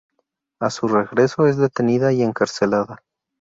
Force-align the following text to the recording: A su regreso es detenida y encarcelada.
A 0.59 0.71
su 0.71 0.87
regreso 0.87 1.45
es 1.45 1.57
detenida 1.57 2.11
y 2.11 2.23
encarcelada. 2.23 3.03